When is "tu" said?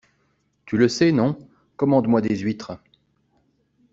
0.65-0.77